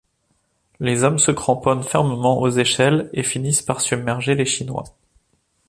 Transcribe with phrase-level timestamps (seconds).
[0.79, 4.85] Les hommes se cramponnent fermement aux échelles, et finissent par submerger les Chinois.